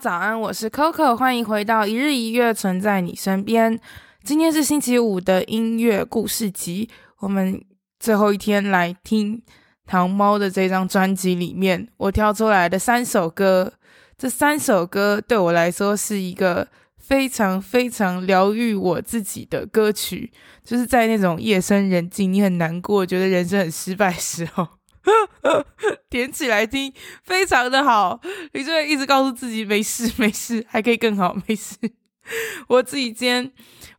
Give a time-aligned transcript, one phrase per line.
[0.00, 3.78] 早安，我是 Coco，欢迎回到一日一月，存在你身边。
[4.24, 7.62] 今天是星期五的音乐故事集，我们
[7.98, 9.42] 最后一天来听
[9.86, 13.74] 糖猫的这张专辑里面，我挑出来的三首歌。
[14.16, 20.32] 这三首歌对我来说是一个非常非常疗愈我自己的歌曲，
[20.64, 24.66] 就是在那种夜深人静，你很难过，觉得人生很失败时候。
[26.08, 28.20] 点起来听，非常的好。
[28.52, 31.76] 你就会一直告诉自己没事没事，还可以更好，没事。
[32.68, 33.50] 我自己今天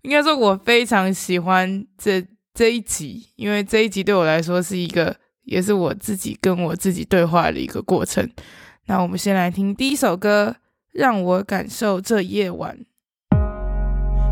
[0.03, 8.29] 应该说，我非常喜欢这这一集，因为这一集对我来说是一个，也是我自己跟我自己对话的一个过程。
[8.85, 10.57] 那我们先来听第一首歌，
[10.93, 12.77] 让我感受这夜晚。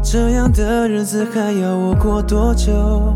[0.02, 3.14] 这样的日子还要我过多久？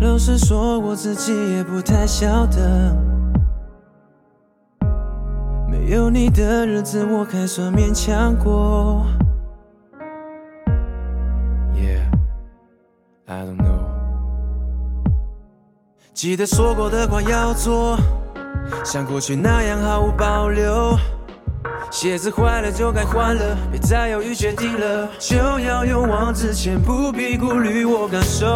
[0.00, 2.96] 老实说，我自己也不太晓得。
[5.68, 9.04] 没有你的日子，我还算勉强过。
[11.74, 12.10] Yeah,
[13.26, 13.84] I don't know。
[16.14, 17.98] 记得说过的话要做，
[18.82, 20.96] 像过去那样毫无保留。
[21.90, 28.46] 鞋子坏了就该换了，别再犹豫决定了，就要勇往直前，不必顾虑我感受。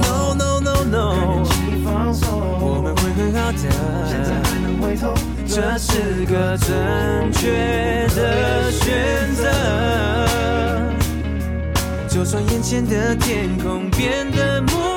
[0.00, 1.44] No no no no，
[2.60, 3.56] 我们会很好的，
[4.06, 5.14] 现在还能回头，
[5.46, 9.42] 这是个正确的选择。
[12.08, 14.93] 就算眼前的天空变得模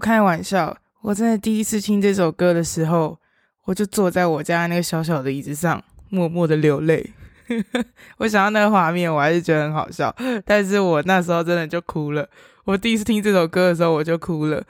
[0.00, 0.76] 开玩笑。
[1.02, 3.16] 我真的第一次听这首歌的时候，
[3.66, 7.12] 我就坐在我家那个小小的椅子上，默默的流泪。
[8.18, 10.14] 我想到那个画面，我还是觉得很好笑。
[10.44, 12.28] 但是我那时候真的就哭了。
[12.64, 14.62] 我第一次听这首歌的时候，我就哭了。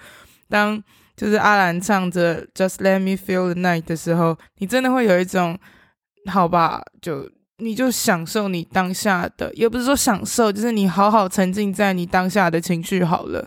[0.48, 0.82] 当
[1.16, 5.58] 就是阿兰唱着 Just Let Me Feel the Night 的时候，你真的会有一种，
[6.30, 13.46] 好吧，就你就享受你当下的，也不是说享受，就是你好好沉浸在你当下的情绪好了，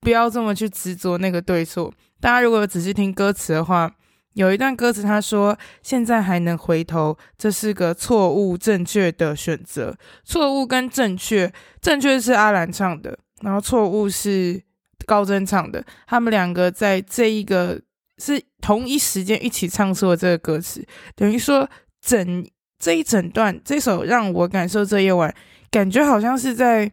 [0.00, 1.92] 不要这么去执着那个对错。
[2.20, 3.90] 大家如果仔细听歌词的话，
[4.34, 9.96] 有一段歌词他说：“现在还能回头，这是个错误正确的选择。
[10.24, 14.62] 错误跟正确，正确是阿兰唱的，然后错误是
[15.04, 15.84] 高真唱的。
[16.06, 17.80] 他们两个在这一个
[18.18, 20.86] 是同一时间一起唱出了这个歌词，
[21.16, 21.68] 等于说
[22.00, 22.46] 整
[22.78, 25.34] 这一整段这首让我感受这夜晚，
[25.70, 26.90] 感觉好像是在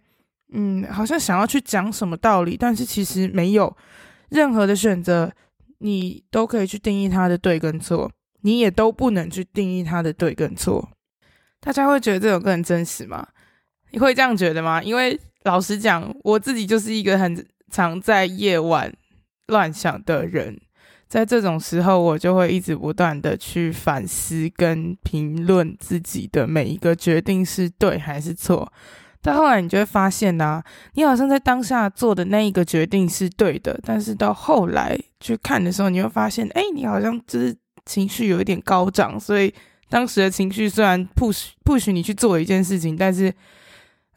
[0.54, 3.76] 嗯，好像想要去讲什么道理，但是其实没有。”
[4.30, 5.32] 任何的选择，
[5.78, 8.12] 你都可以去定义它的对跟错，
[8.42, 10.90] 你也都不能去定义它的对跟错。
[11.62, 13.26] 大家会觉得这首歌很真实吗？
[13.92, 14.84] 你会这样觉得吗？
[14.84, 18.94] 因为老实讲，我自己就是一个很常在夜晚
[19.48, 20.60] 乱想的人，
[21.08, 28.74] 在这种时候，我就会一直不断的去反思跟评论自己的每一个决定是对还是错。
[29.28, 30.64] 到后来，你就会发现呢、啊，
[30.94, 37.54] 你好像在当下做的那一个决定是对的，但是到后来去看的时候，你会发现，哎，你好像就是
[37.86, 39.54] 情绪有一点高涨，所以
[39.90, 43.34] 当时的情绪虽然 push push 你去做一件事情，但是，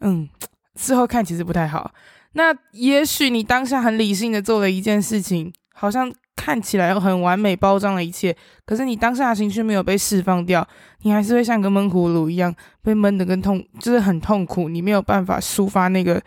[0.01, 0.29] 嗯，
[0.77, 1.93] 事后看其实不太好。
[2.35, 6.13] 那也许你当下很理性的做了一件事情，好像。
[6.41, 8.35] 看起来很完美包装了一切，
[8.65, 10.67] 可是你当下的情绪没有被释放掉，
[11.03, 14.71] 你还是会像个闷葫芦一样被闷得跟痛，就是很痛苦。
[14.71, 16.19] 你没有办法抒发那个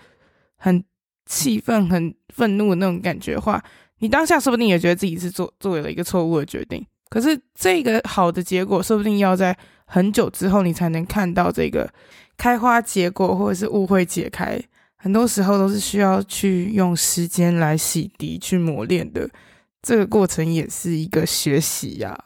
[0.58, 0.84] 很
[1.26, 3.60] 气愤、很愤怒的那种感觉的话，
[4.02, 6.86] 你当下说不定也觉得自己是做做了一个错误的决定。
[7.10, 11.92] 可是这个好的结果，说不定要在很久之后，你才能看到这个
[12.38, 14.62] 开花结果，或者是误会解开。
[14.96, 19.28] 很多时候都是需要去用时间来洗涤、去磨练的。
[19.84, 22.18] 这个过程也是一个学习呀、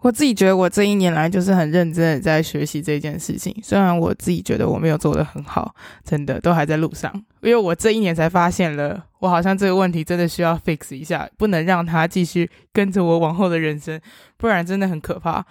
[0.00, 3.54] 我自己觉得，我这一年来就是很认真的在学习这件事情。
[3.62, 5.74] 虽然我自己觉得我没有做得很好，
[6.04, 7.12] 真的都还在路上。
[7.42, 14.00] 因为我这一年才发现了，我好像这个问题真的需要 fix 一下，不能让它继续跟着我往后的人生，
[14.36, 15.44] 不然真的很可怕。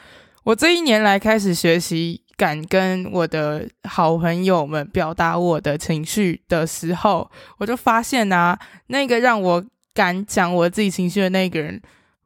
[0.44, 8.58] 我这一年来开始学习敢跟我的好朋友们表达我的情绪的时候，我就发现啊，
[8.88, 9.66] 那个让我
[9.98, 11.82] 敢讲我自己情绪的那个人。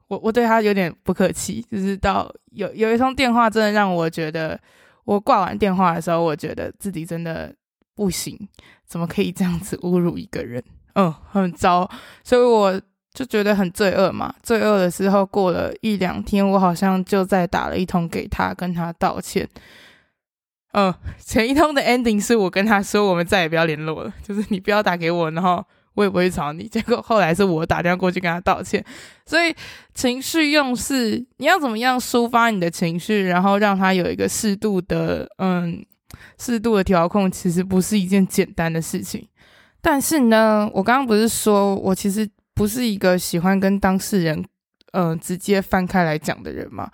[0.08, 4.60] 我我对他有点不客气，就是到有有一通电话，真的让我觉得，
[5.04, 7.50] 我挂完电话的时候，我觉得自己真的
[7.94, 8.38] 不行，
[8.84, 10.62] 怎么可以这样子侮辱一个人？
[10.96, 11.90] 嗯，很糟，
[12.22, 12.78] 所以我
[13.14, 14.34] 就觉得很罪恶嘛。
[14.42, 19.48] 罪恶的时候，过了一两天，我好像就再打了一通给他，跟他道歉。
[20.72, 25.64] 嗯，前一通的 ending 是我跟他说，我们再也不要联络了，就是你不要打给我，然后。
[25.94, 28.84] 我也不会吵你， 结果后来是我打电话过去跟他道歉。
[29.26, 29.54] 所以
[29.94, 35.84] 情绪用事，你要怎么样抒发你的情绪，然后让他有一个适度的，嗯，
[36.38, 39.28] 适度的调控，其实不是一件简单的事情。
[39.80, 44.44] 但是呢，我刚刚不是说我其实不是一个喜欢跟当事人，
[44.92, 46.90] 嗯，直接翻开来讲的人嘛。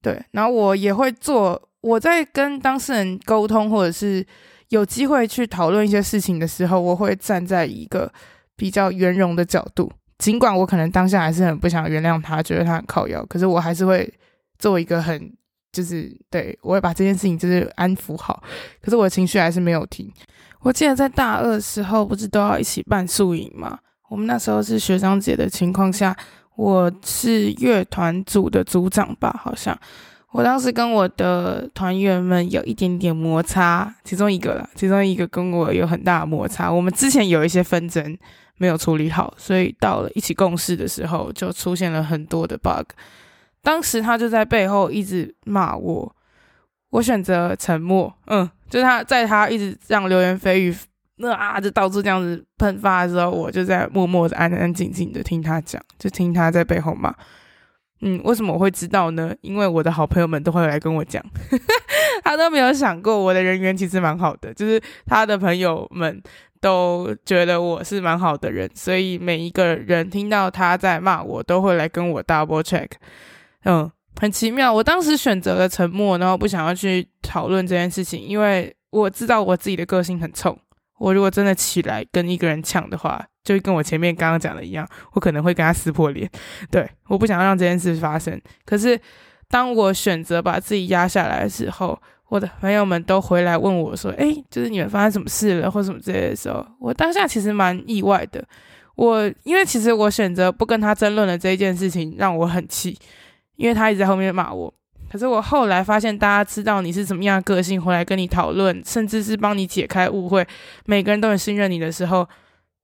[0.00, 4.24] 对，然后我也会做，我在跟当事人沟通，或者是
[4.68, 8.10] 有机会去讨论一些事情的时候，我会站在一个。
[8.58, 14.12] 比较圆融的角度，尽管我可能当下还是很不想原谅他，觉得他很靠腰，可是我还是会
[14.58, 15.32] 做一个很，
[15.70, 18.42] 就是对，我会把这件事情就是安抚好。
[18.82, 20.12] 可是我的情绪还是没有停。
[20.60, 23.78] 我记得在大二时候，不是都要一起办宿营吗？
[24.10, 26.16] 我们那时候是学长姐的情况下，
[26.56, 29.78] 我是乐团组的组长吧，好像。
[30.32, 36.70] 我当时跟我的团员们有一点点摩擦，其中一个啦，其中一个跟我有很大的摩擦。
[36.70, 38.16] 我们之前有一些纷争。
[38.60, 42.90] 没有处理好，所以到了一起共事的时候，就出现了很多的 bug。
[43.62, 46.16] 当时他就在背后一直骂我，
[46.90, 48.12] 我选择沉默。
[48.26, 50.76] 嗯，就他在他一直让流言蜚语，
[51.18, 57.14] 那啊就到处这样子喷发的时候，我就在默默的安安静静的听他讲，就听他在背后骂。
[58.00, 59.34] 嗯，为什么我会知道呢？
[59.40, 61.24] 因为我的好朋友们都会来跟我讲，
[62.24, 66.22] 他都没有想过我的人缘其实蛮好的，就是他的朋友们。
[66.60, 72.88] 都觉得我是蛮好的人，所以每一个人听到他在骂我，都会来跟我 double check。
[73.62, 73.88] 嗯，
[74.20, 74.72] 很奇妙。
[74.72, 80.58] 我当时选择了沉默，然后不想要去讨论这件事情，因为我知道我自己的个性很冲。
[80.98, 86.28] 我如果真的起来跟一个人抢的话，就跟我前面刚刚讲的一样，我可能会跟他撕破脸。
[86.70, 88.38] 对，我不想要让这件事发生。
[88.66, 89.00] 可是
[89.48, 91.98] 当我选择把自己压下来的时候，
[92.28, 98.44] 我的朋友们都回来问我说：“诶，就是你们发生什么事了，或什么之类的时候，我当下其实蛮意外的。
[98.96, 102.98] 我因为其实我选择不跟他争论的这一件事情让我很气，
[103.56, 104.74] 因为他一直在后面骂我。
[105.10, 110.46] 可是我后来发现，大家知道你是怎么样的个性，回来跟你讨论，甚至是帮你解开误会，
[110.84, 112.28] 每个人都很信任你的时候，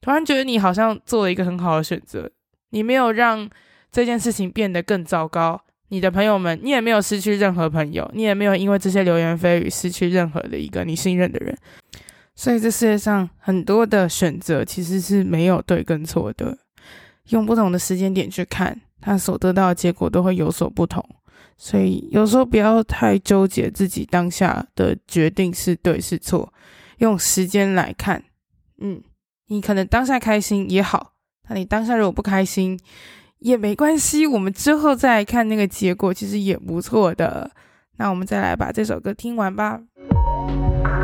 [0.04, 2.30] 突然觉得你好像做了一个很好的选择，
[2.72, 3.48] 你没有让
[3.90, 5.58] 这件事情变得更糟糕。”
[5.88, 11.56] 你的朋友们，你也没有失去任何朋友，你也没有因为这些流言蜚语失去任何的一个你信任的人。
[12.34, 16.58] 所以这世界上很多的选择其实是没有对跟错的，
[17.28, 21.02] 用不同的时间点去看，他所得到的结果都会有所不同。
[21.56, 26.52] 所以有时候不要太纠结自己当下的决定是对是错，
[26.98, 28.22] 用时间来看。
[28.78, 29.00] 嗯，
[29.48, 31.12] 你可能当下开心也好，
[31.48, 32.78] 那你当下如果不开心，
[33.40, 37.50] 也没关系，我们之后再看那个结果，其实也不错的。
[37.98, 39.80] 那我们再来把这首歌听完吧。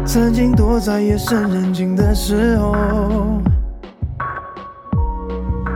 [0.07, 3.43] 曾经躲在夜深人静的时候，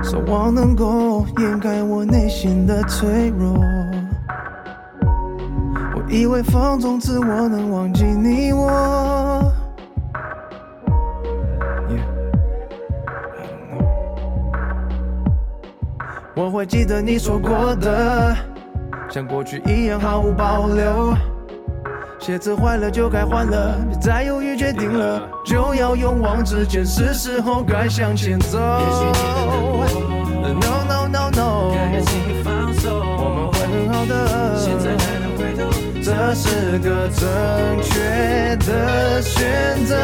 [0.03, 3.55] 奢望能够掩盖我内心的脆弱。
[5.95, 9.53] 我以为放纵自我能忘记你我。
[16.37, 18.37] 我会记得你说过的，
[19.09, 21.15] 像过去一样毫无保留。
[22.19, 28.59] 鞋子坏了就该换了，别再犹豫，决定了就要勇往直前，是时候该向前走。
[30.43, 35.71] No no no no，我们会很好的，现在还能回头，
[36.03, 39.95] 这是个正确的选择。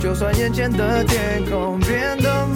[0.00, 2.46] 就算眼前的天空变得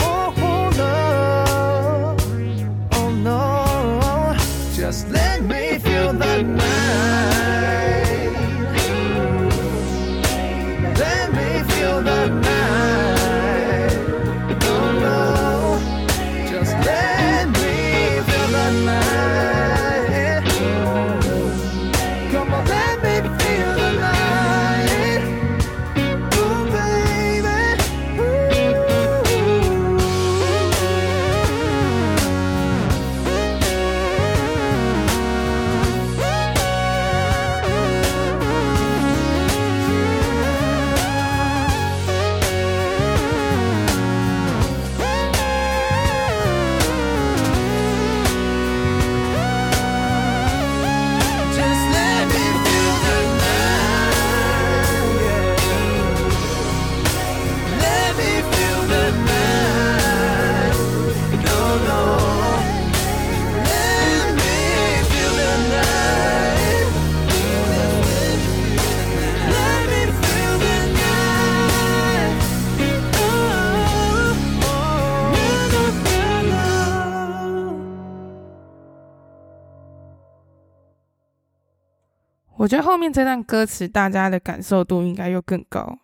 [82.69, 86.01] 我觉得后面这段歌词大家的感受度应该又更高，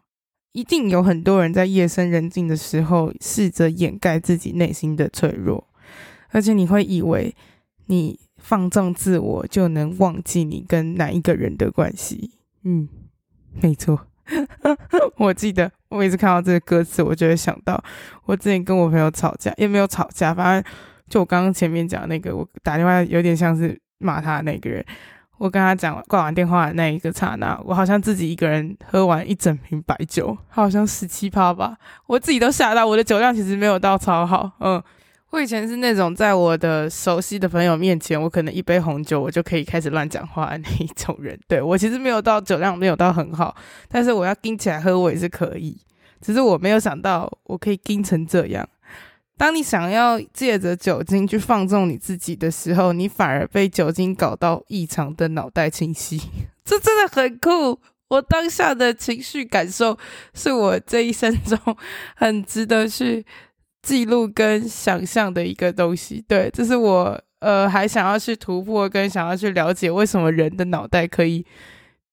[0.52, 5.68] 一定有很多人在夜深人静的时候试着掩盖自己内心的脆弱，
[6.30, 7.36] 而且你会以为
[7.88, 12.30] 你放纵自我就能忘记你跟哪一个人的关系。
[12.62, 12.88] 嗯，
[13.60, 14.06] 没错。
[15.18, 17.84] 我记得我每次看到这个歌词，我就会想到
[18.24, 20.72] 我之前跟我朋友吵架，也没有吵架，反正
[21.10, 24.82] 就我刚刚前面讲那个，我打电话有点像是骂他的那个人。
[25.36, 31.76] 我跟他讲挂完电话的那一个刹那，我好像自己一个人喝完一整瓶白酒，好像十七趴吧，
[32.06, 32.86] 我自己都吓到。
[32.86, 34.82] 我的酒量其实没有到超好，嗯，
[35.30, 41.38] 我以前是那种在我的熟悉的朋友面前，我可能一杯红酒我就可以开始乱讲话的那一种人。
[41.48, 43.54] 对，我其实没有到酒量没有到很好，
[43.88, 45.76] 但是我要盯起来喝我也是可以，
[46.20, 48.66] 只是我没有想到我可以盯成这样。
[49.36, 56.20] 当你想要借着酒精去放纵你自己的时候，你反而被酒精搞到异常的脑袋清晰，
[56.64, 57.80] 这真的很酷。
[58.08, 59.98] 我当下的情绪感受
[60.34, 61.58] 是我这一生中
[62.14, 63.24] 很值得去
[63.82, 66.24] 记录跟想象的一个东西。
[66.28, 71.44] 对，这是我呃还想要去突破跟想要去了解为什么人的脑袋可以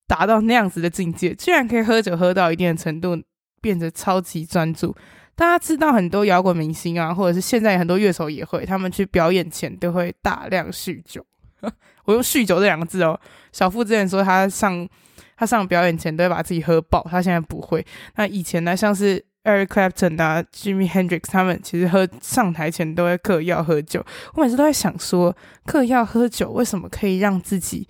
[0.08, 3.22] 达到那样子的境界，居然可以喝酒喝到一定的程度，
[3.62, 4.96] 变得超级专注。
[5.42, 11.26] 大家知道很多摇滚明星啊，或者是现在很多乐手也会，他们去表演前都会大量酗酒。
[12.06, 13.20] 我用“酗酒”这两个字哦。
[13.52, 14.88] 小富之前说他上
[15.36, 17.84] 他上表演前都会把自己喝爆，他现在不会。
[18.18, 24.06] 那以前呢，像是 Eric Clapton 啊、Jimmy Hendrix 他们，其实喝上台前都会嗑药喝酒。
[24.36, 27.88] 我每次都在想说，嗑药喝酒为什么可以让自己？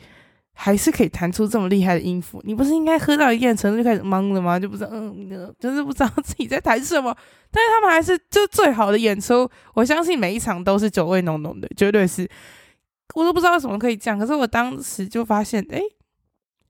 [0.63, 4.59] 还是可以弹出这么厉害的音符，你不是应该喝到一定程度就开始懵了吗？
[4.59, 7.11] 就不知道，嗯，就是不知道自己在弹什么。
[7.49, 12.29] 但是他们还是就最好的演出，我相信每一场都是酒味浓浓的，绝对是。
[13.15, 15.81] 我都不知道为什么可以这样，可是我当时就发现，哎，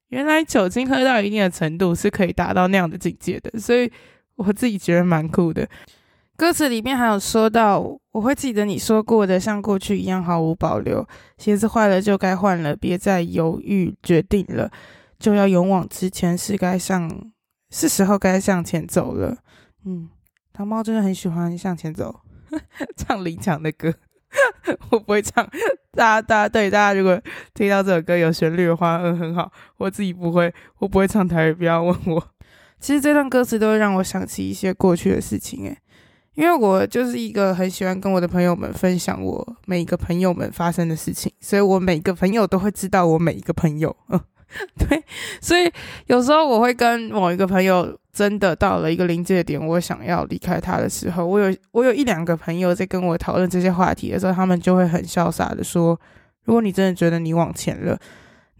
[0.08, 3.92] 原来酒精喝到一定的程度是可以达到那样的境界的，所以
[4.36, 5.68] 我自己觉得蛮酷的。
[6.38, 11.08] 歌词里面还有说到，我会记得你说过的，像过去一样毫无保留。
[11.38, 14.70] 鞋子坏了就该换了，别再犹豫，决定了
[15.18, 17.10] 就要勇往直前，是该上，
[17.70, 19.38] 是时候该向前走了。
[19.86, 20.10] 嗯，
[20.52, 22.20] 糖猫真的很喜欢向前走，
[22.98, 23.94] 唱林强的歌，
[24.92, 25.48] 我不会唱。
[25.94, 27.22] 大家，大家对大家如果
[27.54, 29.50] 听到这首歌有旋律的话，嗯，很好。
[29.78, 32.28] 我自己不会，我不会唱台语，不要问我。
[32.80, 35.78] 其实这段歌词都会让我想起一些过去的事情，诶。
[36.36, 43.94] 因为我就是一个很喜欢跟我的朋友们分享我每一个朋友们发生的事情，所以我每个朋友都会知道我每一个朋友。
[44.10, 44.20] 嗯，
[44.80, 45.04] 对，
[45.42, 45.70] 所以
[46.08, 56.00] 有时候我会跟某一个朋友真的到了一个临界点，我想要离开他的时候，我有我有一两个朋友在跟我讨论这些话题的时候，他们就会很潇洒的说
[56.46, 58.00] ：“如果你真的觉得你往前了，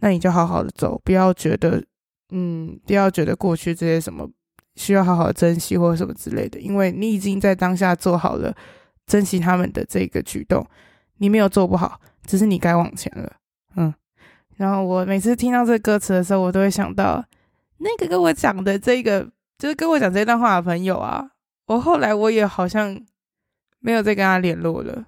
[0.00, 1.82] 那你就好好的走，不要觉得
[2.32, 4.28] 嗯，不要觉得过去这些什么。”
[4.76, 8.54] 需要好好珍惜或什么之类的，因为你已经在当下做好了
[9.06, 10.66] 珍惜他们的这个举动，
[11.18, 13.32] 你没有做不好，只是你该往前了。
[13.76, 13.92] 嗯，
[14.56, 17.24] 然后我每次听到这歌词的时候，我都会想到
[17.78, 21.30] 那个跟我讲的这个，就是跟我讲这段话的朋友啊，
[21.66, 22.98] 我后来我也好像
[23.80, 25.04] 没有再跟他联络了。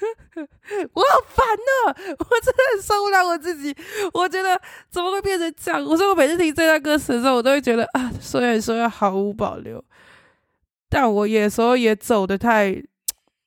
[0.92, 3.74] 我好烦呢，我真的很受不了我自己。
[4.12, 5.84] 我觉得怎么会变成这样？
[5.84, 9.82] 我说我每次听这段歌词的时候，我都会觉得啊，虽然说要毫无保留，
[10.88, 12.82] 但我有时候也走的太……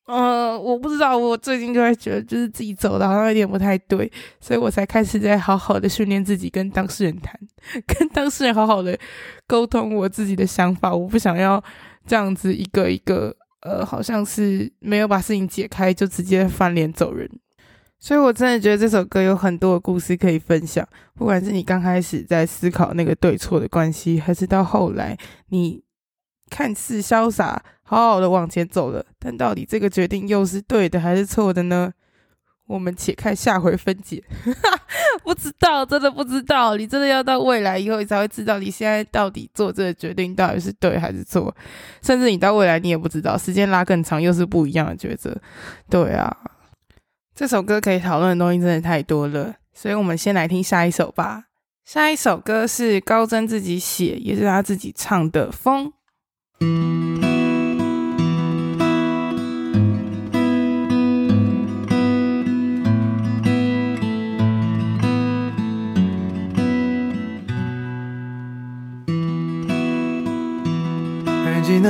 [0.05, 1.17] 嗯、我不知道。
[1.17, 7.39] 我最近就会觉得，就是自己走的好像有点不太对，所以我才开始在好好的训练自己，跟当事人谈，
[7.87, 8.99] 跟当事人好好的
[9.47, 10.93] 沟通我自己的想法。
[10.93, 11.63] 我不想要
[12.05, 13.35] 这样子一个一个。
[13.63, 17.29] 呃，好像是没有把事情解开就直接翻脸走人，
[17.99, 20.87] 所以我真的觉得这首歌有很多的故事可以分享。
[21.15, 25.17] 不管是你刚开始在思考那个对错的关系，还是到后来
[25.47, 25.81] 你
[26.49, 31.93] 看似潇洒、好好的往前走了，但到底这个决定又是对的还是错的呢？
[32.73, 34.23] 我们且看下回分解。
[35.23, 36.75] 不知道，真的不知道。
[36.75, 41.55] 你真的要到未来以后，你才会知道你现在到底做这个决定到底是对还是错。
[42.01, 45.39] 甚至你到未来你也不知道，时间拉更长又是不一样的抉择。
[45.87, 46.35] 对啊，
[47.35, 51.43] 这首歌可以讨论的东西真的太多了，所以我们先来听下一首吧。
[51.85, 55.93] 下一首歌是高真自己写，也是他自己唱的《风》。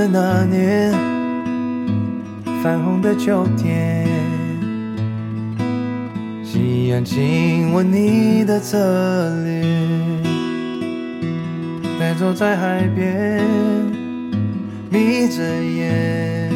[0.08, 0.92] 那年
[2.62, 4.08] 泛红的秋天，
[6.44, 8.78] 夕阳亲吻你的侧
[9.44, 10.24] 脸，
[12.00, 13.42] 呆坐在海边，
[14.90, 16.52] 眯着眼，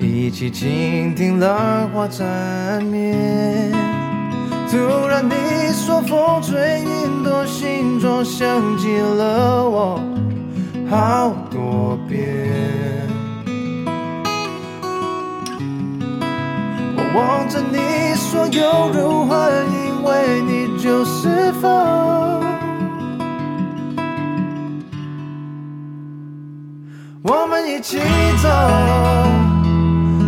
[0.00, 3.72] 一起倾听浪花缠绵。
[4.70, 5.32] 突然你
[5.72, 10.00] 说风吹云朵形状像极了我
[10.90, 12.22] 好多遍。
[16.96, 17.78] 我望着你
[18.16, 19.32] 说有如幻，
[19.72, 21.62] 因为你就是风。
[27.22, 27.98] 我们一起
[28.42, 28.48] 走，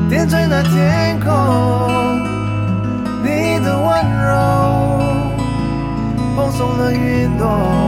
[0.08, 1.26] 点缀那天空，
[3.22, 3.86] 你的温
[4.22, 4.32] 柔，
[6.34, 7.85] 放松了云朵。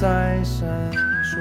[0.00, 0.68] 在闪
[1.24, 1.40] 烁。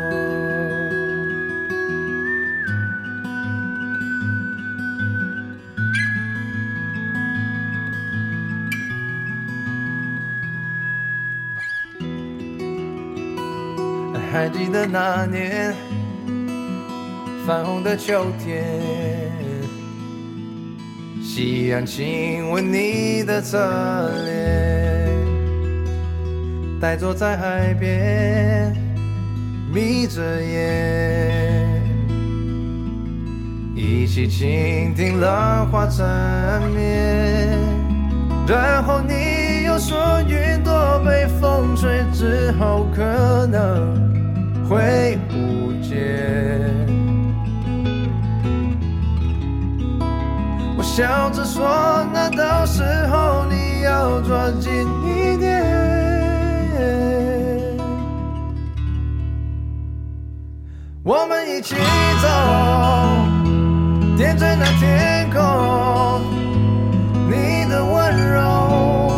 [14.32, 15.76] 还记得那年
[17.46, 18.64] 泛红的秋天，
[21.22, 23.58] 夕阳亲吻你的侧
[24.26, 24.67] 脸。
[26.80, 28.72] 呆坐在海边，
[29.74, 31.82] 眯着眼，
[33.76, 37.58] 一起倾听浪花缠绵。
[38.48, 43.98] 然后你又说，云朵被风吹之后可能
[44.70, 45.98] 会不见。
[50.78, 54.72] 我笑着说，那到时候你要抓紧
[61.10, 61.74] 我们一起
[62.22, 62.28] 走，
[64.18, 65.40] 点缀那天空，
[67.30, 69.14] 你的温柔，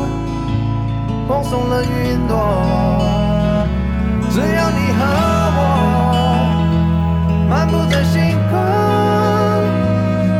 [1.28, 2.38] 放松了云朵。
[4.30, 5.02] 只要你和
[5.58, 5.60] 我
[7.49, 8.60] 漫步在星空，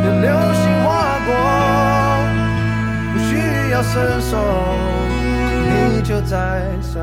[0.06, 1.34] 有流星划过，
[3.12, 3.30] 不需
[3.72, 4.38] 要伸手，
[5.66, 7.02] 你就在闪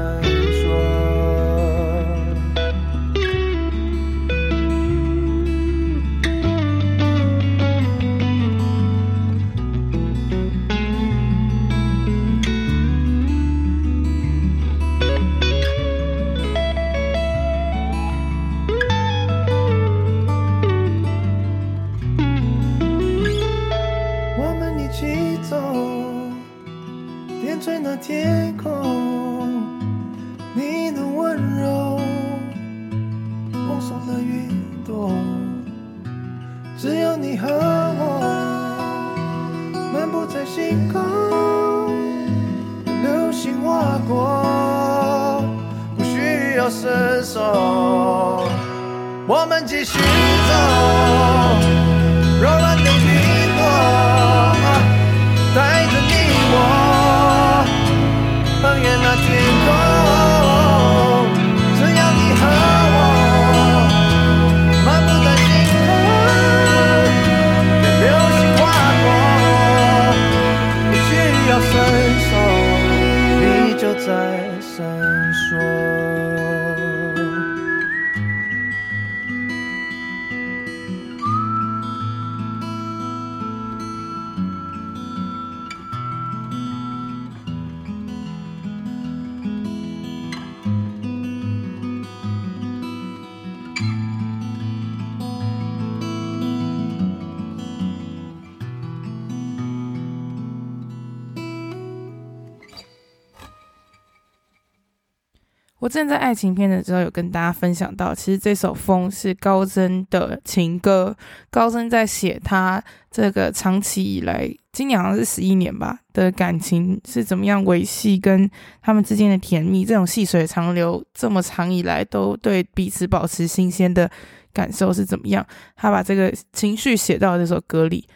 [105.97, 111.17] 正在爱情片的时候有跟大家分享到，其实这首《风》是高真的情歌。
[111.51, 118.49] 高真在写他这个长期以来，今年好像是十一年吧的感情是怎么样维系，跟
[118.83, 124.11] 他们之间的甜蜜，这种细水长流，这么长以来都对彼此保持新鲜的
[124.53, 125.47] 感受是怎么样？
[125.77, 128.07] 他把这个情绪写到这首歌里。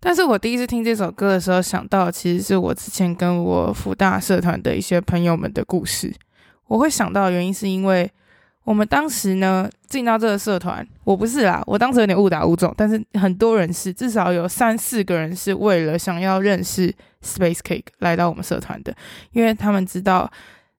[0.00, 6.14] 但是我第一次听这首歌的时候，想到其实是我之前跟我福大社团的一些朋友们的故事。
[6.66, 8.10] 我会想到的原因是因为
[8.64, 18.94] 我们当时呢进到这个社团，我不是啦，我当时有点误打误撞，但是很多人是，至少有三四个人是为了想要认识 Space Cake 来到我们社团的，
[19.32, 20.30] 因为他们知道。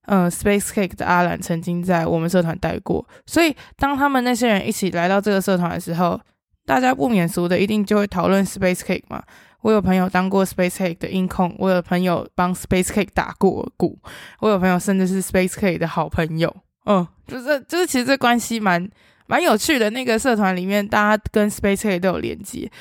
[0.10, 6.18] 嗯、呃，Space Cake 的阿兰曾经在我们社团待过，所以当他们那些人一起来到这个社团的时候，
[6.66, 9.22] 大家不免俗的一定就会讨论 Space Cake 嘛。
[9.62, 13.98] 我有朋友当过 Space Cake 的音控，我有朋友帮 Space Cake 打过鼓，
[14.40, 16.56] 我有朋友甚至是 Space Cake 的好朋友。
[16.86, 18.90] 嗯，就是就是其实这关系蛮
[19.26, 19.90] 蛮有趣的。
[19.90, 22.72] 那个社团里面，大家跟 Space Cake 都有连接，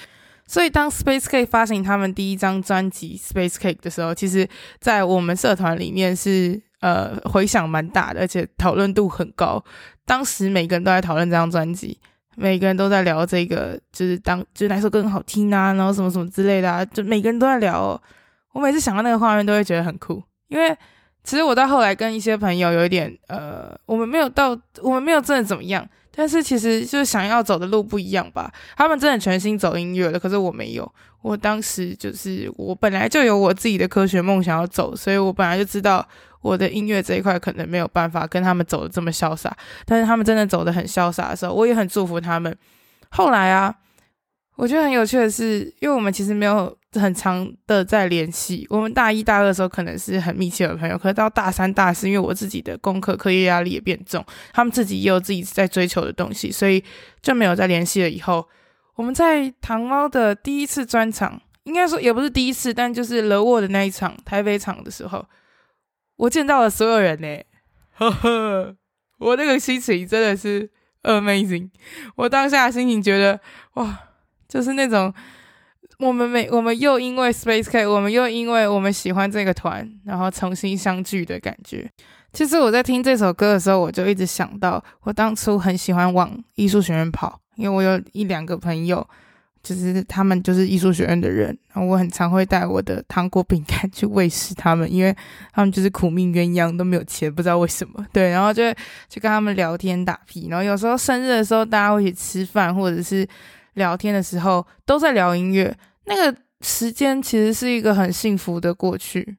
[0.47, 4.49] 所以当 Space Cake 发行他们第一张专辑 Space Cake 的时候，其实
[4.81, 6.63] 在我们社团里面是。
[6.81, 9.65] 呃，回响蛮大的，而且讨论度很高。
[10.05, 11.99] 当时每个人都在讨论这张专辑，
[12.37, 18.01] 每个人都在聊这个，就是当就是哪首歌更好听啊，然后什么什么之类的啊，就每个人都在聊哦。
[18.53, 20.23] 我每次想到那个画面，都会觉得很酷。
[20.49, 20.77] 因为
[21.25, 28.53] 其实我到后来跟一些朋友有一点，呃，我们没有到，我们没有真的怎么样，但是其实就是想要走的路不一样吧。
[28.77, 30.93] 他们真的全心走音乐了，可是我没有。
[31.23, 36.07] 我当时就是我本来就有我自己的科学梦想要走，所以我本来就知道。
[36.47, 39.55] 我的音乐这一块可能没有办法跟他们走的这么潇洒，
[39.85, 42.57] 但是他们真的走的很潇洒的时候，我也很祝福他们。
[43.11, 43.75] 后来啊，
[44.55, 48.67] 我觉得很有趣的是，因为我们其实没有很长的在联系。
[48.71, 56.83] 我们大一、大二的时候可能是很密切的朋友，可是到大三、大四，因为我自己的功课、课业压力也变重，他们自己也有自己在追求的东西，所以
[57.21, 58.09] 就没有再联系了。
[58.09, 58.47] 以后
[58.95, 65.25] 我们在糖猫的第一次专场，应该说也不是第一次，但就是勒沃的那一场台北场的时候。
[66.17, 67.39] 我见到了所有人呢，
[67.93, 68.77] 呵呵，
[69.19, 70.71] 我那个心情真的是
[71.03, 71.71] amazing。
[72.17, 73.39] 我当下的心情觉得，
[73.75, 73.99] 哇，
[74.49, 75.13] 就是那种
[75.99, 81.91] 我们每我们又因为 Space Cake，我们又因为我们喜欢这个团，然后重新相聚的感觉。
[82.33, 89.07] 其实我在听这首歌的时候，我就一直想到，我当初很喜欢往艺术学院跑，因为我有一两个朋友。
[89.67, 95.13] 就是他们就是艺术学院的人，然后我很常会带我的糖果饼干去喂食他们，因为
[95.53, 98.07] 他们就是苦命鸳鸯，都没有钱，不知道为什么。
[98.13, 98.63] 对，然后就
[99.09, 103.27] 去跟他们聊天打屁，然后有时候生日的时候，大家会一起吃饭，或者是
[103.75, 105.77] 聊天的时候，都在聊音乐。
[106.05, 109.37] 那个时间其实是一个很幸福的过去，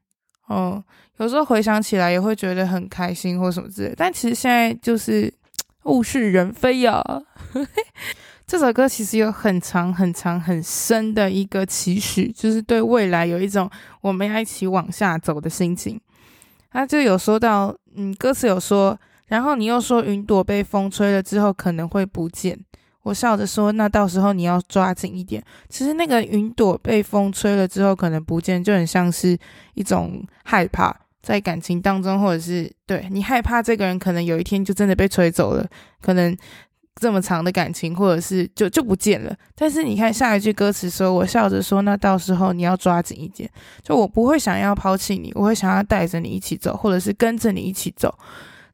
[0.48, 0.84] 哦，
[1.16, 3.94] 有时候回想起来也会觉得很开心或什么之类。
[3.96, 5.32] 但其实现在就是
[5.84, 7.02] 物是人非呀。
[8.48, 16.00] 这首歌其实有很长、很长、很深的一个期许，就是对未来有一种我们要一起往下走的心情。
[16.70, 22.58] 他就有说到，嗯，歌词有说，然后你又说云朵被风吹了之后可能会不见。
[23.02, 25.44] 我笑着说，那到时候你要抓紧一点。
[25.68, 29.36] 其实那个云朵被风吹了之后可能不见，就很像是
[29.74, 35.68] 一种害怕，在感情当中，或者是对你害怕这个人可能有一天就真的被吹走了，
[36.00, 36.34] 可能。
[37.00, 39.34] 这么长的感情，或者是就就不见了。
[39.54, 43.48] 但是你看下一句歌词说：“我笑着说，那到时候你要抓紧一点。”
[43.82, 48.12] 就我不会想要抛弃你，我会想要带着你一起走，或者是跟着你一起走。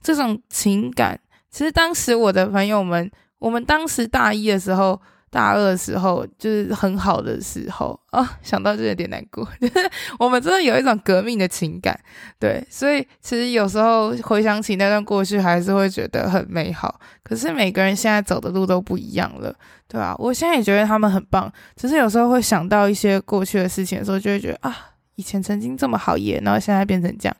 [0.02, 5.00] 这种情感，其实当时我的朋友们，我们当时大一的时候。
[5.34, 9.44] 大二的时候就是很好的时候啊、想到就有点难过。
[9.60, 11.98] 就是我们真的有一种革命的情感，
[12.38, 17.00] 对，所以其实有时候回想起那段过去，还是会觉得很美好。
[17.24, 19.52] 可是每个人现在走的路都不一样了，
[19.88, 20.14] 对吧？
[20.20, 24.76] 我现在也觉得他们很棒，只是有时候会想到一些过去的事情的时候，就会觉得啊，
[25.16, 27.36] 以前曾经这么好耶，然后现在变成这样，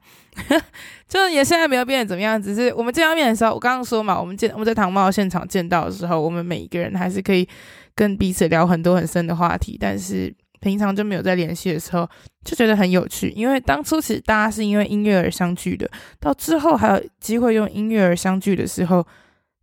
[1.07, 7.49] 就也现在没有变得怎么样，只是我们见到面的时候，我刚刚说嘛，我们见我们在唐茂现场见到的时候，我们每一个人还是可以。
[7.95, 12.09] 跟彼此聊很多很深的话题，但是平常就没有再联系的时候，
[12.45, 13.29] 就觉得很有趣。
[13.31, 19.07] 因为当初其实大家是因为音乐而相聚的，到之后还有机会用音乐而相聚的时候，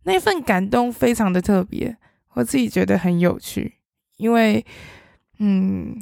[0.04, 1.96] 那份感动非常的特别，
[2.34, 3.74] 我自己觉得很有趣。
[4.16, 4.64] 因为，
[5.38, 5.96] 嗯。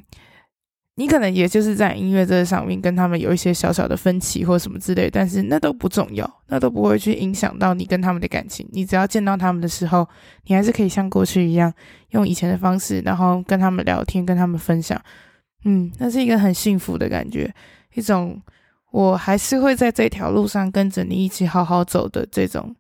[0.97, 8.69] 你可能也就是在音乐这上面跟他们有一些小小的分歧或什么之类，但是那都不重要，那都不会去影响到你跟他们的感情。
[8.73, 10.07] 你只要见到他们的时候，
[10.45, 11.73] 你还是可以像过去一样，
[12.11, 15.01] 用以前的方式，然后跟他们聊天，跟他们分享。
[15.65, 17.51] 嗯，那是一个很幸福的感觉，
[17.95, 18.39] 一种
[18.91, 22.75] 我还是会在这条路上跟着你一起好好走的这种，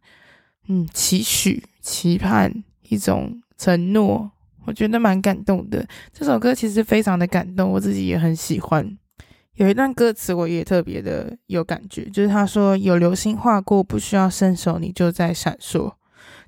[0.68, 4.31] 嗯，期许、期盼，一种承诺。
[4.64, 8.99] 我觉得蛮感动的，这首歌其实非常的感动，我自己也很喜欢。
[9.55, 15.92] 有一段歌词我也特别的有感觉，就是他说：“有流星划过，不需要伸手，你就在闪烁。”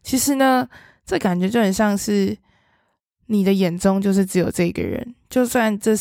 [0.03, 0.66] 其实呢，
[1.05, 2.37] 这感觉就很像是
[3.27, 5.92] 你的眼中就是只有这个人，就算这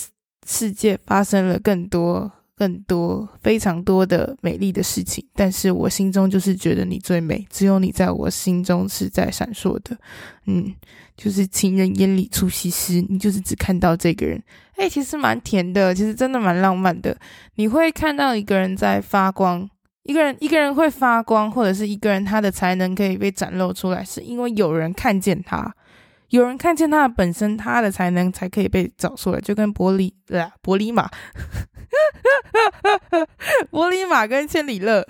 [0.47, 9.97] 世界发生了更多更多、非常多的美丽的事情，但是我心中就是觉得你最美，只有你在我心中是在闪烁的。
[10.45, 10.71] 嗯，
[11.17, 14.39] 就是情人眼里出西施，你就是只看到这个人。
[14.75, 17.17] 哎，其实蛮甜的，其实真的蛮浪漫的。
[17.55, 19.67] 你会看到一个人在发光，
[20.03, 25.73] 一个人一个人会发光，或者是一个人他的才能可以被展露出来，是因为有人看见他。
[26.31, 31.09] 有人看见他的本身，他的才能才可以被找出来，就跟伯利对啊，伯利马，
[33.69, 35.05] 伯利马跟千里乐，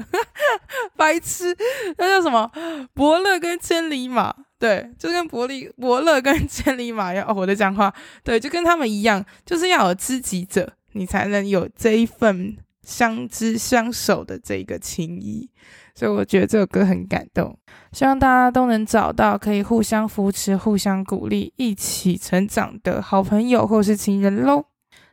[0.98, 1.56] 白痴，
[1.98, 2.52] 那叫什么？
[2.94, 7.26] 伯乐跟千里马，对，就跟伯利伯乐跟千里马一样。
[7.28, 15.52] 哦，我的讲话，对，就跟他们一样，就是要有知己者，你才能有这一份相知相守的这个情谊。
[15.93, 17.58] 所以我觉得这首歌很感动，
[17.91, 24.65] 希望大家都能找到可以互相扶持、互相鼓励、一起成长的好朋友或是情人喽。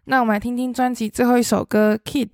[0.05, 2.29] 那我们来听听专辑最后一首歌《Kid》。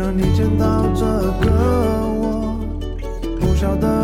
[0.00, 1.50] 让你见到这个
[2.08, 2.58] 我。
[3.38, 3.99] 不晓得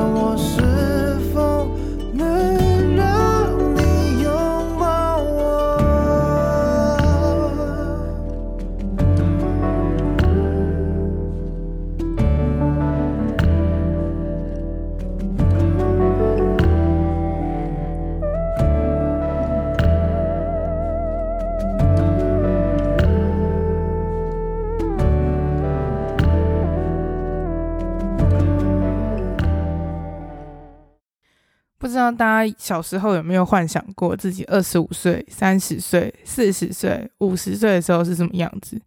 [31.97, 38.79] 不知道大家小时候有没有幻想过自己二十五岁、三十岁、四十岁、五十岁的时候是什么样子？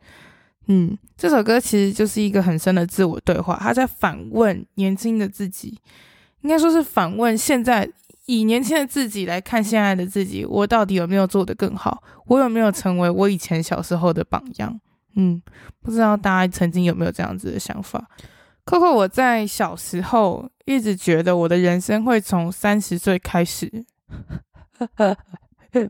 [0.68, 5.76] 嗯，这首歌其实就是一个很深的自我对话，他在反问年轻的自己，
[6.42, 7.90] 应该说是反问现在
[8.28, 12.04] 以年轻的自己来看现在的自己，我到底有没有做得更好？
[12.28, 14.80] 我有没有成为我以前小时候的榜样？
[15.16, 15.42] 嗯，
[15.82, 18.08] 不知道大家曾经有没有这样子的想法？
[18.66, 23.68] 扣扣，我在小时候一直觉得我的人生会从三十岁开始。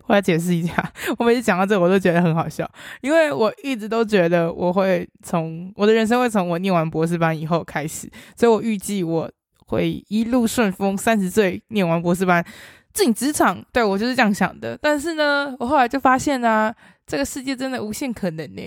[0.07, 2.69] 我来解释一下， 我每次讲到这，我都觉得很好笑，
[3.01, 9.29] 因为我一直都觉得我会从我的人生会从我念完博士班以后开始，所以我预计我
[9.65, 12.43] 会一路顺风，三十岁念完博士班
[12.93, 13.61] 进职场。
[13.73, 14.77] 对，我就是这样想的。
[14.81, 16.73] 但是呢，我后来就发现啊，
[17.05, 18.61] 这个世界真的无限可能呢。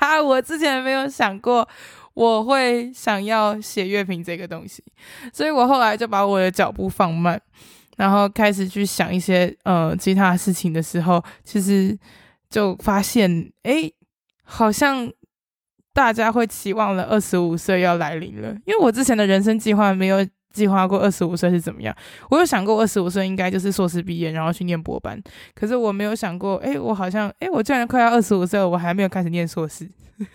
[0.00, 1.68] 哈， 我之前没有想过。
[2.16, 4.82] 我会想要写乐评这个东西，
[5.34, 7.38] 所以我后来就把我的脚步放慢，
[7.98, 11.96] 然后开始去想一些呃其他事情的时候，其实
[12.48, 13.92] 就发现，诶，
[14.42, 15.12] 好像
[15.92, 20.26] 大家会期望了二十五岁要来临了，因为我之前的人生计划没有。
[20.56, 21.94] 计划过二十五岁是怎么样？
[22.30, 25.22] 我有想过二十五岁应该就是硕士毕业，然后去念博班。
[25.54, 29.84] 可是我没有想过，哎，我好像，哎，我居然快要二十五岁了，我还没有开始念硕士。
[30.16, 30.26] 天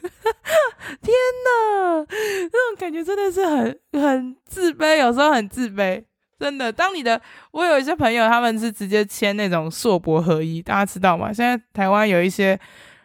[1.45, 6.03] 哪，那种感觉真的是很很自卑，有时候很自卑，
[6.39, 6.71] 真的。
[6.71, 7.19] 当你的，
[7.51, 11.33] 我有一些朋友，他们是直接签那种硕博合一，大家知道吗？
[11.33, 12.59] 现在台湾有一些。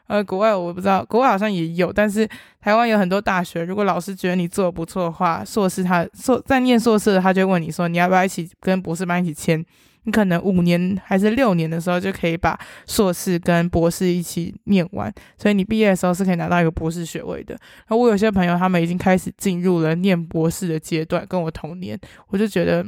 [0.07, 2.29] 呃，国外我不知道，国外好像也有，但是
[2.61, 9.65] 台湾有很多大学，如果老师觉得你做的不错的话，硕士他硕在念硕士，他就问你说，你要不要一起跟博士班一起签？
[10.05, 17.55] 你可能五年还是六年的时候就可以把硕士跟博士一起念完，所以你毕业的时候是可以拿到一个博士学位的。
[17.55, 22.87] 然后我有些朋友他们已经开始进入了念博士的阶段，跟我同年，我就觉得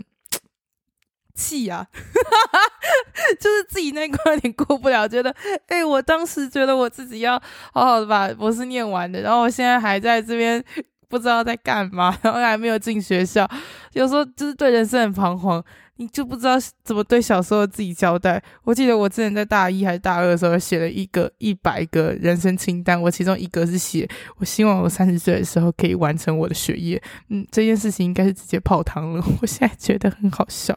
[1.34, 1.88] 气啊，
[3.40, 5.34] 就是自己那关有点过不了，觉得
[5.66, 7.40] 哎、我当时觉得我自己要
[7.72, 10.62] 好好的把博士念完的，然后我现在还在这边
[11.08, 13.48] 不知道在干嘛，然后还没有进学校，
[13.92, 15.64] 有时候就是对人生很彷徨。
[16.00, 16.52] 你就不知道
[16.84, 18.40] 怎么对小时候的自己交代。
[18.62, 27.02] 我记得我之前在大一还是大二的时候写了一个一百个人生清单，我其中一个是写我希望我三十岁的时候可以完成我的学业。
[27.30, 29.24] 嗯，这件事情应该是直接泡汤了。
[29.42, 30.72] 我现在觉得很好笑。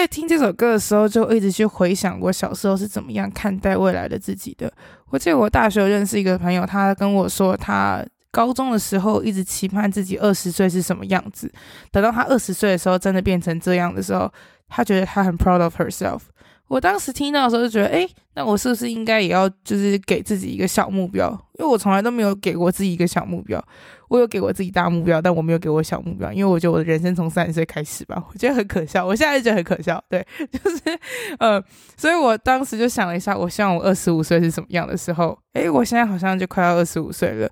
[0.00, 4.72] 在听这首歌的时候，就一直去回想我小时候是怎么样看待未来的自己的。
[5.10, 8.04] 我记得我大学认识一个朋友，他跟我说他。
[8.34, 11.52] 高中的时候，一直期盼自己二十岁是什么样子。
[11.90, 14.32] 等到他二十岁的时候，真的变成这样的时候，
[14.70, 16.20] 他觉得他很 proud of herself。
[16.72, 21.28] 我当时听到的时候就觉得，诶，那我是不是应该也要就是给自己一个小目标？
[21.58, 23.62] 因为我从来都没有给过自己一个小目标。
[24.08, 29.04] 我有给我自己大目标，但我没有给我小目标，因为我觉得我的人生从三十岁开始吧，我觉得很可笑。
[29.04, 30.80] 我现在就觉得很可笑，对， 就是
[31.38, 31.62] 呃，
[31.94, 35.38] 所以我当时就想了一下，我希望我二十五岁是什么样的时候？
[35.52, 37.50] 诶，我现在好像就快要二十五岁了。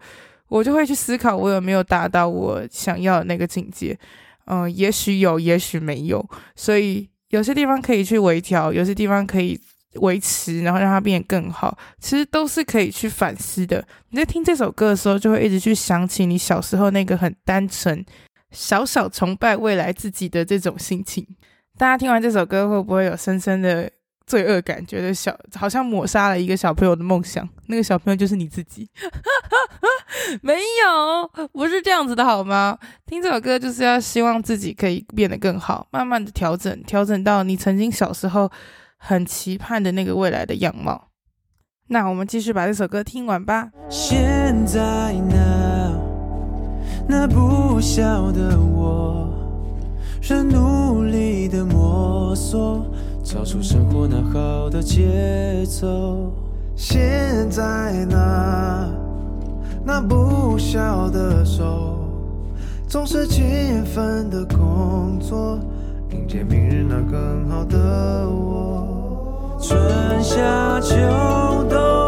[0.48, 3.98] 我就会去思考，我有没有达到我想要的那个境界？
[4.46, 6.26] 嗯、也许有，也许没有。
[6.56, 9.58] 所以有些地方可以去微调，有些地方可以
[9.94, 11.76] 维持，然后让它变得更好。
[11.98, 13.84] 其实都是可以去反思的。
[14.10, 18.04] 你在听这首歌的时候，就会一直去想起你小时候那个很单纯、
[18.50, 21.26] 小小崇拜未来自己的这种心情。
[21.78, 23.90] 大家听完这首歌，会不会有深深的
[24.30, 27.48] 罪恶感，觉得小好像抹杀了一个小朋友的梦想？
[27.66, 28.88] 那个小朋友就是你自己。
[30.42, 32.78] 没有，不是这样子的，好吗？
[33.06, 38.48] 听这首歌就是要希望自己可以变得更好，慢慢的调整，调整到你曾经小时候
[38.96, 41.08] 很期盼的那个未来的样貌。
[41.88, 43.70] 那我们继续把这首歌听完吧。
[43.88, 46.00] 现在呢，
[47.08, 49.28] 那不晓得我，
[50.22, 52.86] 仍努力的摸索，
[53.22, 56.32] 找出生活那好的节奏。
[56.74, 58.88] 现在呢。
[59.82, 61.98] 那不小的手，
[62.86, 65.58] 总是勤奋的工作，
[66.10, 69.58] 迎接明日那更好的我。
[69.58, 71.99] 春夏秋冬冬，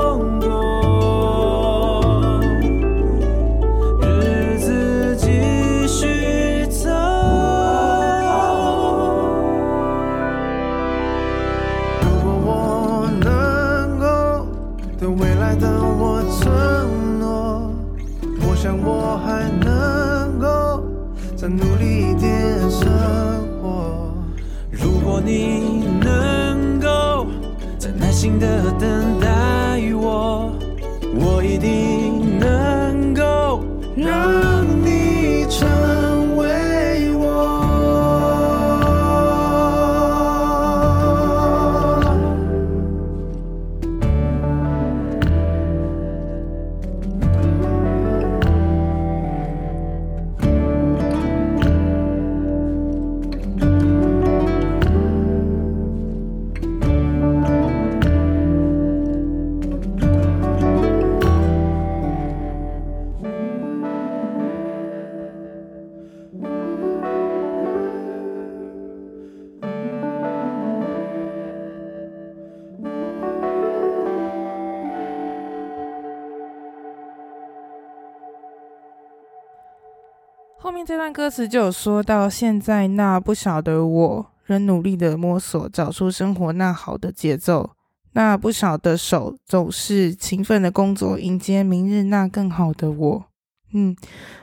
[80.63, 87.69] 后面这段歌词就有说到，现在那不晓得我仍努力的摸索，找出生活那好的节奏。
[88.13, 93.25] 那不晓得手总是勤奋的工作，迎接明日那更好的我。
[93.73, 93.97] 嗯，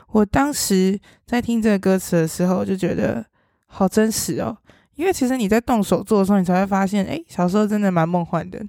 [0.08, 3.24] 我当时在听这个歌词的时候，就觉得
[3.66, 4.54] 好真实哦。
[4.96, 8.60] 因为其实你在动手做的时候，你才会发现，诶，小时候真的蛮梦幻的。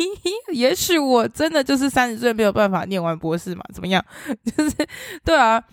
[0.52, 3.64] 也许我真的就是三十岁没有办法念完博士嘛？
[3.72, 4.04] 怎么样？
[4.44, 4.76] 就是
[5.24, 5.64] 对啊。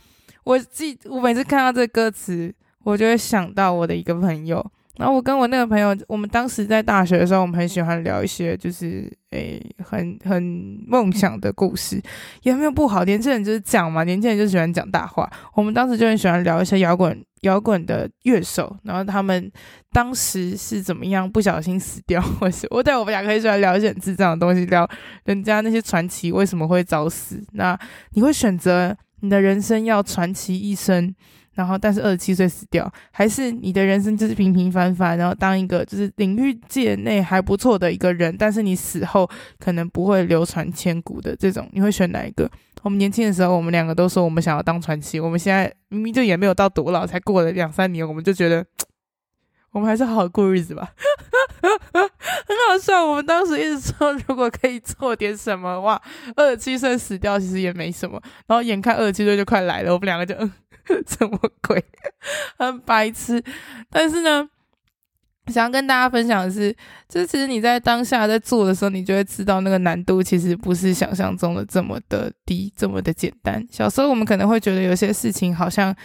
[0.45, 4.65] 我记，我每次看到这歌词，我就会想到我的一个朋友。
[4.97, 10.41] 然后我跟我那个朋友，我们当时在大学的时候，我们很喜欢聊一些就是诶很很
[10.87, 12.01] 梦想的故事，
[12.43, 13.03] 也没有不好。
[13.03, 15.29] 年轻人就是讲嘛，年轻人就喜欢讲大话。
[15.55, 19.51] 我们当时就很喜欢聊一些摇滚摇滚的乐手，然后他们
[19.91, 24.87] 当时是怎么样不小心死掉，或是我对我们两个很喜欢聊一些很智障的东西，聊
[25.25, 27.43] 人家那些传奇为什么会早死。
[27.51, 27.77] 那
[28.11, 28.95] 你会选择？
[29.21, 31.13] 你的人生要传奇一生，
[31.53, 42.49] 然后但是二十七岁死掉，还是你的人生就是平平凡凡，然后当一个就是领域界内还不错的一个人，但是你死后可能不会流传千古的这种，你会选哪一个？
[42.83, 48.63] 我们年轻的时候，我们两个都说我们想要当传奇，我们现在明明就也没有到多老，才过了两三年，我们就觉得
[49.71, 50.93] 我们还是好好过日子吧。
[52.47, 56.01] 很好笑，我们当时一直说，如果可以做点什么，哇，
[56.35, 58.21] 二十七岁死掉其实也没什么。
[58.47, 60.51] 然后眼看二十七岁就快来了，我们两个就嗯，
[61.07, 61.83] 什么鬼，
[62.57, 63.43] 很白痴。
[63.89, 64.49] 但是呢。
[65.53, 66.75] 想要跟大家分享的是，
[67.07, 73.63] 就是其实你在当下在做的时候，你就会知道那个难度其实不是想象中的这么的低，这么的简单。
[73.69, 75.95] 小时候我们可能会觉得有些事情好像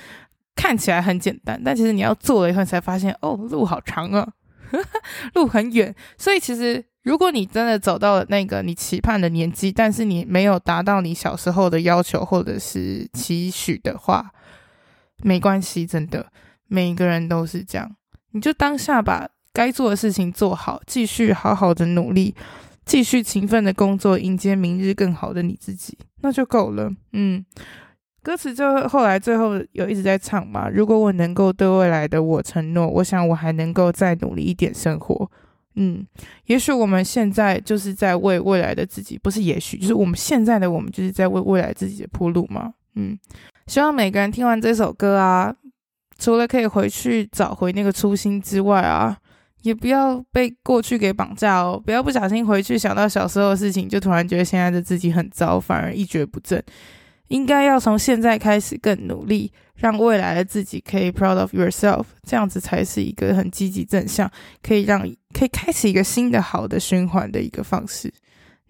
[0.54, 4.28] 看起来很简单，但其实你要做了以后才发现，哦，路好长啊，
[5.34, 5.94] 路很远。
[6.16, 14.30] 所以其实如果你真的走到了那个你期盼的年纪，但是你没有达到你小时候的要求或者是期许的话，
[15.22, 16.32] 没关系，真的，
[16.66, 17.96] 每一个人都是这样。
[18.32, 22.34] 你就当下把该做的事情做好，继续好好的努力，
[22.84, 26.92] 继续勤奋的工作，迎接明日更好的你自己，那就够了。
[27.12, 27.44] 嗯，
[28.22, 30.68] 歌词就后来最后有一直在唱嘛。
[30.68, 35.30] 如果我能够对未来的我承诺，我想我还能够再努力一点生活。
[35.76, 36.06] 嗯，
[36.46, 42.74] 也许我们现在就是在为未来的自己，不是也许，就是我们现在的我们就是在为未来自己的铺路嘛。
[42.96, 43.18] 嗯，
[43.66, 45.54] 希望每个人听完这首歌啊。
[46.18, 49.16] 除了可以回去找回那个初心之外啊，
[49.62, 51.80] 也不要被过去给绑架哦。
[51.82, 56.62] 不要不小心回去想到小时候的事情，就突然觉得现在的自己很糟，反而一蹶不振。
[57.30, 64.28] 应该要从现在开始更努力，让未来的自己可以 proud of yourself，这样子才是一个很积极正向，
[64.62, 65.00] 可以让
[65.32, 68.12] 可以开启一个新的好的循环的一个方式。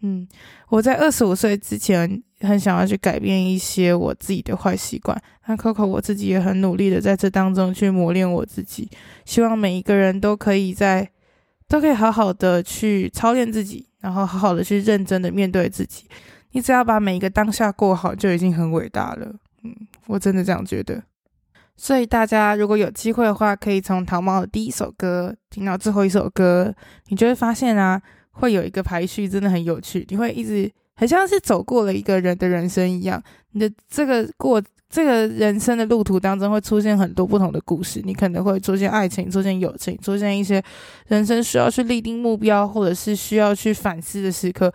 [0.02, 0.28] 嗯，
[0.68, 8.88] 我在二十五岁之前很想要去改变一些我自己的坏习惯，那 Coco 我自己也很努力的在这当中去磨练我自己。
[9.24, 11.11] 希望每一个人都可以在，
[11.66, 16.04] 都可以好好的去操练自己，然后好好的去认真的面对自己。
[16.53, 19.34] 你只要把每一个当下过好，就已经很伟大了。
[19.62, 19.74] 嗯，
[20.07, 21.03] 我真的这样觉得。
[21.76, 26.74] 所以大家如果有机会的话，可以从糖猫的第一首歌听到最后一首歌，
[27.09, 28.01] 你就会发现啊。
[28.32, 30.07] 会有一个排序，真的很有趣。
[30.09, 33.22] 你会一直很像是走过了一个人的人生一样。
[33.51, 38.01] 你的这个过这个人生的路途当中，会出现很多不同的故事。
[38.03, 40.62] 你可能会出现爱情，出现友情，出现一些
[41.09, 44.72] 人生需要去立定目标，或者是需要去反思的时刻，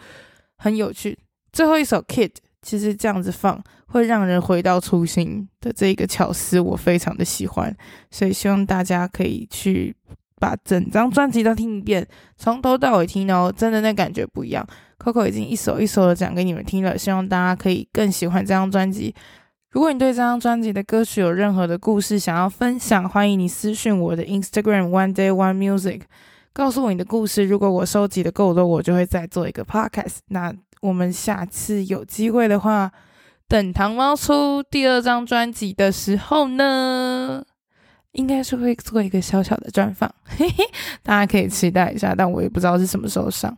[0.58, 1.18] 很有趣。
[1.56, 2.28] 最后一首《Kid》
[2.62, 7.74] 其实这样子放，会让人回到初心的这个巧思，我非常的喜欢。
[8.12, 9.96] 所以希望大家可以去。
[10.38, 14.68] 把整张专辑都听一遍，从头到尾听哦，真的那感觉不一样。
[15.00, 19.16] Coco 已经一首一首的讲给你们听了，希望大家可以更喜欢这张专辑。
[19.72, 26.02] 如果你对这张专辑的歌曲有任何的故事想要分享，欢迎你私讯我的 Instagram One Day One Music，
[26.52, 27.46] 告诉我你的故事。
[27.46, 30.18] 如果我收集的够多，我就会再做一个 Podcast。
[30.28, 30.54] 那
[30.86, 32.92] 我们下次有机会的话
[33.48, 37.44] 等糖猫出第二张专辑的时候呢
[38.12, 40.10] 应该是会做一个小小的专访。
[40.24, 40.64] 嘿 嘿
[41.04, 43.56] 大家可以期待一下但我也不知道是什么时候上。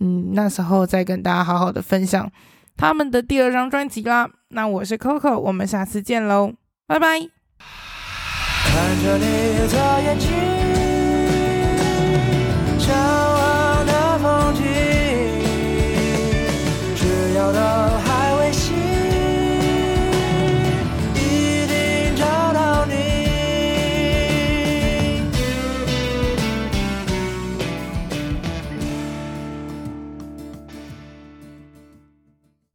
[0.00, 2.30] 嗯那时候再跟大家好好的分享
[2.76, 4.28] 他们的第二张专辑啦。
[4.48, 6.54] 那我是 coco 我们下次见喽。
[6.86, 7.20] 拜拜。
[8.64, 9.24] 看着你
[9.58, 10.60] 的眼睛